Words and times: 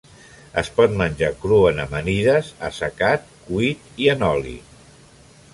Es 0.61 0.71
pot 0.77 0.95
menjar 1.01 1.29
cru 1.43 1.59
en 1.73 1.83
amanides, 1.83 2.49
assecat, 2.71 3.31
cuit 3.47 4.05
i 4.07 4.13
en 4.15 4.29
oli. 4.33 4.59